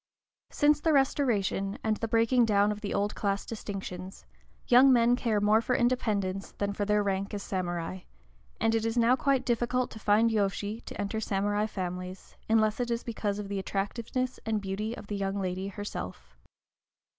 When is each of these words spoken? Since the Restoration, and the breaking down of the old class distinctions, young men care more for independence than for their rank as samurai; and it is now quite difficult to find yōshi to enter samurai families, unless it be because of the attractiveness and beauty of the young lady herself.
Since 0.49 0.81
the 0.81 0.93
Restoration, 0.93 1.77
and 1.83 1.97
the 1.97 2.07
breaking 2.07 2.43
down 2.45 2.71
of 2.71 2.81
the 2.81 2.91
old 2.91 3.13
class 3.13 3.45
distinctions, 3.45 4.25
young 4.67 4.91
men 4.91 5.15
care 5.15 5.39
more 5.39 5.61
for 5.61 5.75
independence 5.75 6.53
than 6.53 6.73
for 6.73 6.85
their 6.85 7.03
rank 7.03 7.35
as 7.35 7.43
samurai; 7.43 7.99
and 8.59 8.73
it 8.73 8.83
is 8.83 8.97
now 8.97 9.15
quite 9.15 9.45
difficult 9.45 9.91
to 9.91 9.99
find 9.99 10.31
yōshi 10.31 10.83
to 10.85 10.99
enter 10.99 11.19
samurai 11.19 11.67
families, 11.67 12.35
unless 12.49 12.79
it 12.79 12.89
be 12.89 12.95
because 13.05 13.37
of 13.37 13.47
the 13.47 13.59
attractiveness 13.59 14.39
and 14.43 14.59
beauty 14.59 14.97
of 14.97 15.05
the 15.05 15.17
young 15.17 15.39
lady 15.39 15.67
herself. 15.67 16.35